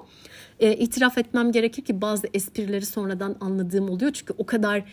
[0.60, 4.12] E, itiraf etmem gerekir ki bazı esprileri sonradan anladığım oluyor.
[4.12, 4.84] Çünkü o kadar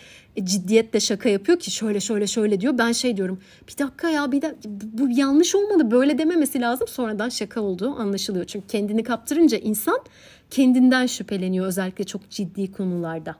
[0.43, 2.77] ciddiyetle şaka yapıyor ki şöyle şöyle şöyle diyor.
[2.77, 6.87] Ben şey diyorum bir dakika ya bir dakika bu yanlış olmadı böyle dememesi lazım.
[6.87, 8.45] Sonradan şaka olduğu anlaşılıyor.
[8.45, 9.99] Çünkü kendini kaptırınca insan
[10.49, 13.35] kendinden şüpheleniyor özellikle çok ciddi konularda.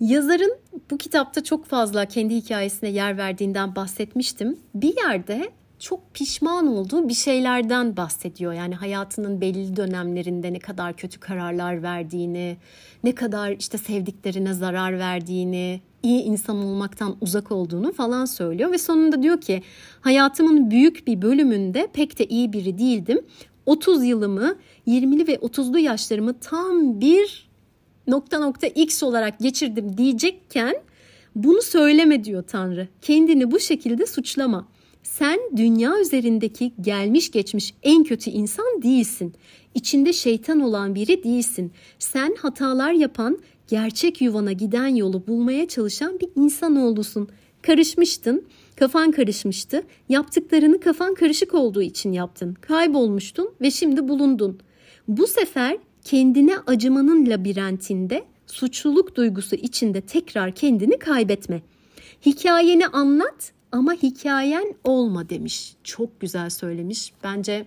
[0.00, 0.56] Yazarın
[0.90, 4.58] bu kitapta çok fazla kendi hikayesine yer verdiğinden bahsetmiştim.
[4.74, 8.52] Bir yerde çok pişman olduğu bir şeylerden bahsediyor.
[8.52, 12.56] Yani hayatının belli dönemlerinde ne kadar kötü kararlar verdiğini,
[13.04, 19.22] ne kadar işte sevdiklerine zarar verdiğini, iyi insan olmaktan uzak olduğunu falan söylüyor ve sonunda
[19.22, 19.62] diyor ki
[20.00, 23.20] hayatımın büyük bir bölümünde pek de iyi biri değildim.
[23.66, 27.48] 30 yılımı 20'li ve 30'lu yaşlarımı tam bir
[28.06, 30.74] nokta nokta x olarak geçirdim diyecekken
[31.34, 32.88] bunu söyleme diyor Tanrı.
[33.02, 34.68] Kendini bu şekilde suçlama.
[35.02, 39.34] Sen dünya üzerindeki gelmiş geçmiş en kötü insan değilsin.
[39.74, 41.72] İçinde şeytan olan biri değilsin.
[41.98, 47.28] Sen hatalar yapan, gerçek yuvana giden yolu bulmaya çalışan bir insan oldusun.
[47.62, 48.44] Karışmıştın,
[48.76, 49.82] kafan karışmıştı.
[50.08, 52.54] Yaptıklarını kafan karışık olduğu için yaptın.
[52.54, 54.60] Kaybolmuştun ve şimdi bulundun.
[55.08, 61.62] Bu sefer kendine acımanın labirentinde, suçluluk duygusu içinde tekrar kendini kaybetme.
[62.26, 65.74] Hikayeni anlat ama hikayen olma demiş.
[65.84, 67.12] Çok güzel söylemiş.
[67.24, 67.66] Bence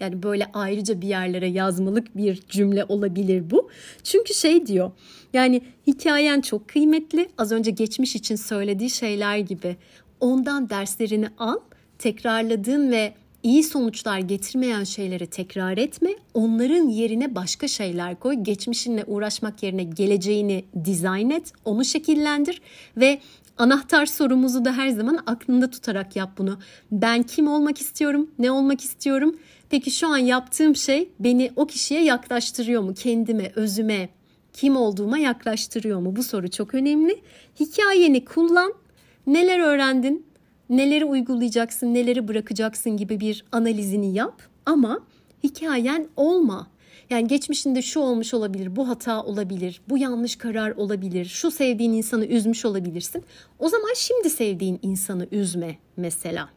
[0.00, 3.70] yani böyle ayrıca bir yerlere yazmalık bir cümle olabilir bu.
[4.02, 4.90] Çünkü şey diyor.
[5.32, 7.28] Yani hikayen çok kıymetli.
[7.38, 9.76] Az önce geçmiş için söylediği şeyler gibi.
[10.20, 11.56] Ondan derslerini al,
[11.98, 16.10] tekrarladığın ve iyi sonuçlar getirmeyen şeyleri tekrar etme.
[16.34, 18.34] Onların yerine başka şeyler koy.
[18.34, 22.60] Geçmişinle uğraşmak yerine geleceğini dizayn et, onu şekillendir
[22.96, 23.20] ve
[23.58, 26.58] anahtar sorumuzu da her zaman aklında tutarak yap bunu.
[26.92, 28.30] Ben kim olmak istiyorum?
[28.38, 29.36] Ne olmak istiyorum?
[29.70, 32.94] Peki şu an yaptığım şey beni o kişiye yaklaştırıyor mu?
[32.94, 34.08] Kendime, özüme,
[34.52, 36.16] kim olduğuma yaklaştırıyor mu?
[36.16, 37.20] Bu soru çok önemli.
[37.60, 38.79] Hikayeni kullan.
[39.26, 40.26] Neler öğrendin?
[40.70, 45.00] Neleri uygulayacaksın, neleri bırakacaksın gibi bir analizini yap ama
[45.44, 46.66] hikayen olma.
[47.10, 52.26] Yani geçmişinde şu olmuş olabilir, bu hata olabilir, bu yanlış karar olabilir, şu sevdiğin insanı
[52.26, 53.24] üzmüş olabilirsin.
[53.58, 56.48] O zaman şimdi sevdiğin insanı üzme mesela.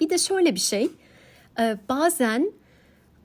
[0.00, 0.88] Bir de şöyle bir şey,
[1.58, 2.52] e, bazen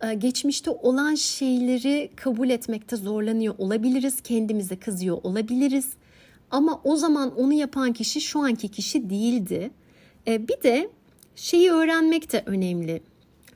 [0.03, 5.89] e, geçmişte olan şeyleri kabul etmekte zorlanıyor olabiliriz, kendimize kızıyor olabiliriz.
[6.53, 9.71] Ama o zaman onu yapan kişi şu anki kişi değildi.
[10.27, 10.89] E, bir de
[11.35, 13.01] şeyi öğrenmek de önemli.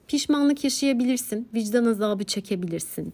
[0.08, 3.14] Pişmanlık yaşayabilirsin, vicdan azabı çekebilirsin.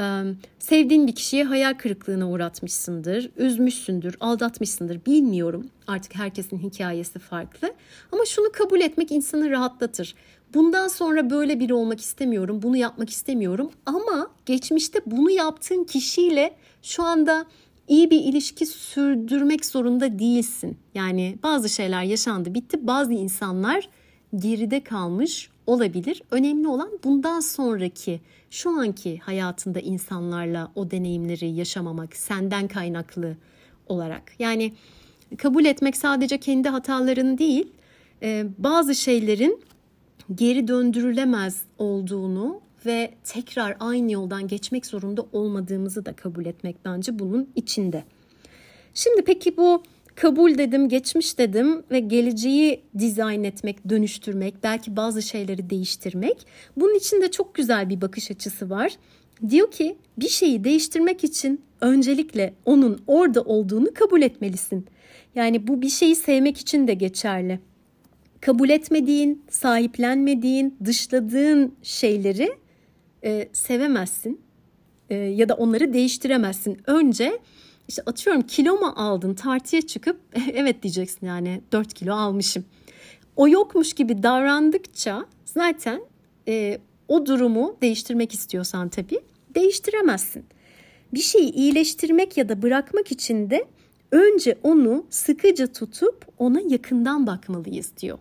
[0.00, 0.22] Ee,
[0.58, 5.70] sevdiğin bir kişiye hayal kırıklığına uğratmışsındır, üzmüşsündür, aldatmışsındır bilmiyorum.
[5.86, 7.74] Artık herkesin hikayesi farklı.
[8.12, 10.14] Ama şunu kabul etmek insanı rahatlatır.
[10.54, 13.70] Bundan sonra böyle biri olmak istemiyorum, bunu yapmak istemiyorum.
[13.86, 17.46] Ama geçmişte bunu yaptığın kişiyle şu anda
[17.90, 20.78] iyi bir ilişki sürdürmek zorunda değilsin.
[20.94, 22.86] Yani bazı şeyler yaşandı, bitti.
[22.86, 23.88] Bazı insanlar
[24.36, 26.22] geride kalmış olabilir.
[26.30, 33.36] Önemli olan bundan sonraki şu anki hayatında insanlarla o deneyimleri yaşamamak senden kaynaklı
[33.86, 34.32] olarak.
[34.38, 34.72] Yani
[35.38, 37.66] kabul etmek sadece kendi hataların değil,
[38.22, 39.60] e, bazı şeylerin
[40.34, 47.48] geri döndürülemez olduğunu ve tekrar aynı yoldan geçmek zorunda olmadığımızı da kabul etmek bence bunun
[47.56, 48.04] içinde.
[48.94, 49.82] Şimdi peki bu
[50.14, 56.46] kabul dedim, geçmiş dedim ve geleceği dizayn etmek, dönüştürmek, belki bazı şeyleri değiştirmek.
[56.76, 58.92] Bunun içinde çok güzel bir bakış açısı var.
[59.48, 64.86] Diyor ki bir şeyi değiştirmek için öncelikle onun orada olduğunu kabul etmelisin.
[65.34, 67.60] Yani bu bir şeyi sevmek için de geçerli.
[68.40, 72.48] Kabul etmediğin, sahiplenmediğin, dışladığın şeyleri
[73.24, 74.40] e, sevemezsin
[75.10, 76.78] e, ya da onları değiştiremezsin.
[76.86, 77.38] Önce
[77.88, 80.20] işte atıyorum kilo mu aldın tartıya çıkıp
[80.52, 82.64] evet diyeceksin yani 4 kilo almışım.
[83.36, 86.00] O yokmuş gibi davrandıkça zaten
[86.48, 86.78] e,
[87.08, 89.20] o durumu değiştirmek istiyorsan tabii
[89.54, 90.44] değiştiremezsin.
[91.14, 93.64] Bir şeyi iyileştirmek ya da bırakmak için de
[94.12, 98.18] önce onu sıkıca tutup ona yakından bakmalıyız diyor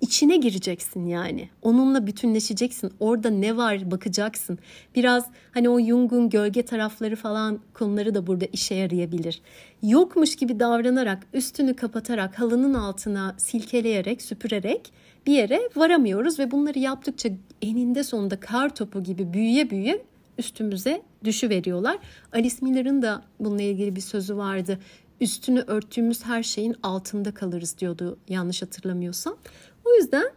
[0.00, 1.48] içine gireceksin yani.
[1.62, 2.92] Onunla bütünleşeceksin.
[3.00, 4.58] Orada ne var bakacaksın.
[4.94, 9.42] Biraz hani o Jung'un gölge tarafları falan konuları da burada işe yarayabilir.
[9.82, 14.92] Yokmuş gibi davranarak, üstünü kapatarak, halının altına silkeleyerek, süpürerek
[15.26, 17.28] bir yere varamıyoruz ve bunları yaptıkça
[17.62, 20.04] eninde sonunda kar topu gibi büyüye büyüye
[20.38, 21.98] üstümüze düşü veriyorlar.
[22.32, 24.78] Alice Miller'ın da bununla ilgili bir sözü vardı.
[25.20, 29.36] Üstünü örttüğümüz her şeyin altında kalırız diyordu yanlış hatırlamıyorsam.
[29.84, 30.30] O yüzden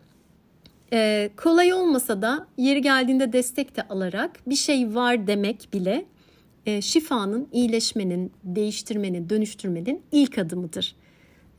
[0.94, 6.06] e, kolay olmasa da yeri geldiğinde destek de alarak bir şey var demek bile
[6.66, 10.96] e, şifanın, iyileşmenin, değiştirmenin, dönüştürmenin ilk adımıdır.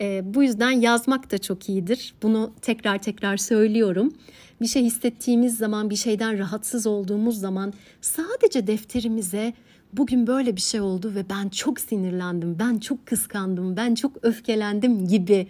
[0.01, 2.15] E, bu yüzden yazmak da çok iyidir.
[2.23, 4.13] Bunu tekrar tekrar söylüyorum.
[4.61, 9.53] Bir şey hissettiğimiz zaman, bir şeyden rahatsız olduğumuz zaman sadece defterimize
[9.93, 15.09] bugün böyle bir şey oldu ve ben çok sinirlendim, ben çok kıskandım, ben çok öfkelendim
[15.09, 15.47] gibi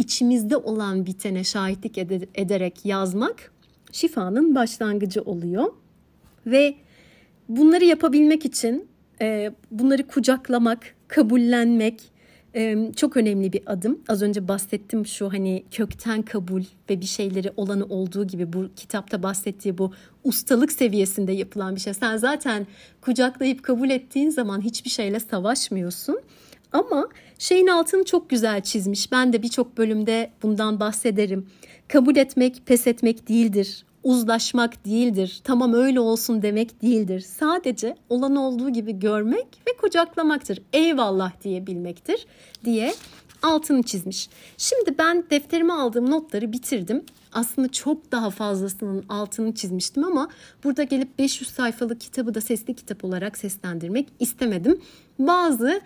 [0.00, 1.98] içimizde olan bitene şahitlik
[2.34, 3.52] ederek yazmak
[3.92, 5.72] şifanın başlangıcı oluyor.
[6.46, 6.74] Ve
[7.48, 8.88] bunları yapabilmek için
[9.20, 12.00] e, bunları kucaklamak, kabullenmek
[12.54, 14.00] e, çok önemli bir adım.
[14.08, 19.22] Az önce bahsettim şu hani kökten kabul ve bir şeyleri olanı olduğu gibi bu kitapta
[19.22, 19.92] bahsettiği bu
[20.24, 21.94] ustalık seviyesinde yapılan bir şey.
[21.94, 22.66] Sen zaten
[23.00, 26.20] kucaklayıp kabul ettiğin zaman hiçbir şeyle savaşmıyorsun
[26.72, 29.12] ama şeyin altını çok güzel çizmiş.
[29.12, 31.46] Ben de birçok bölümde bundan bahsederim.
[31.88, 33.84] Kabul etmek, pes etmek değildir.
[34.02, 35.40] Uzlaşmak değildir.
[35.44, 37.20] Tamam öyle olsun demek değildir.
[37.20, 40.62] Sadece olan olduğu gibi görmek ve kucaklamaktır.
[40.72, 42.26] Eyvallah diyebilmektir
[42.64, 42.94] diye
[43.42, 44.28] altını çizmiş.
[44.56, 47.04] Şimdi ben defterime aldığım notları bitirdim.
[47.32, 50.28] Aslında çok daha fazlasının altını çizmiştim ama
[50.64, 54.80] burada gelip 500 sayfalık kitabı da sesli kitap olarak seslendirmek istemedim.
[55.18, 55.80] Bazı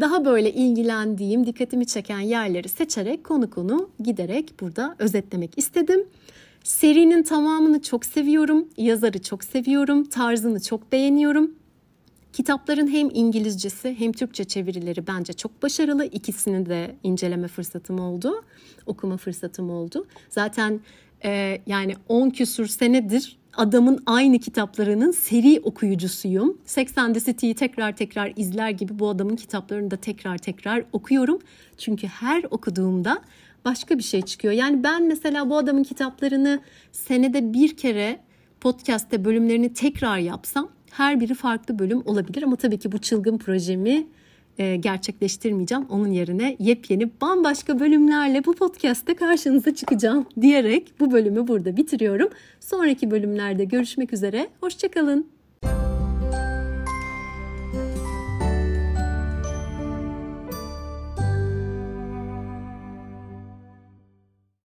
[0.00, 6.06] daha böyle ilgilendiğim, dikkatimi çeken yerleri seçerek konu konu giderek burada özetlemek istedim.
[6.64, 11.54] Serinin tamamını çok seviyorum, yazarı çok seviyorum, tarzını çok beğeniyorum.
[12.32, 16.04] Kitapların hem İngilizcesi hem Türkçe çevirileri bence çok başarılı.
[16.04, 18.44] İkisini de inceleme fırsatım oldu,
[18.86, 20.06] okuma fırsatım oldu.
[20.30, 20.80] Zaten
[21.24, 26.58] e, yani 10 küsür senedir adamın aynı kitaplarının seri okuyucusuyum.
[26.64, 31.38] Sex and the City'yi tekrar tekrar izler gibi bu adamın kitaplarını da tekrar tekrar okuyorum.
[31.78, 33.22] Çünkü her okuduğumda
[33.64, 34.54] başka bir şey çıkıyor.
[34.54, 36.60] Yani ben mesela bu adamın kitaplarını
[36.92, 38.20] senede bir kere
[38.60, 44.06] podcast'te bölümlerini tekrar yapsam her biri farklı bölüm olabilir ama tabii ki bu çılgın projemi
[44.58, 45.84] e, gerçekleştirmeyeceğim.
[45.90, 52.28] Onun yerine yepyeni bambaşka bölümlerle bu podcast'te karşınıza çıkacağım diyerek bu bölümü burada bitiriyorum.
[52.60, 54.48] Sonraki bölümlerde görüşmek üzere.
[54.60, 55.37] Hoşçakalın.